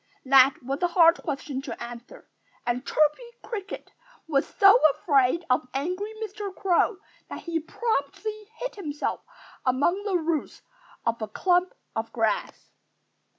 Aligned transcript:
That 0.25 0.63
was 0.63 0.81
a 0.81 0.87
hard 0.87 1.17
question 1.21 1.61
to 1.61 1.79
answer. 1.79 2.27
And 2.65 2.83
Chirpy 2.83 3.31
Cricket 3.43 3.91
was 4.27 4.47
so 4.47 4.79
afraid 4.95 5.45
of 5.47 5.67
angry 5.75 6.11
Mr. 6.23 6.55
Crow 6.55 6.97
that 7.29 7.41
he 7.43 7.59
promptly 7.59 8.49
hid 8.57 8.77
himself 8.77 9.21
among 9.63 10.03
the 10.03 10.17
roots 10.17 10.63
of 11.05 11.21
a 11.21 11.27
clump 11.27 11.73
of 11.95 12.11
grass. 12.13 12.71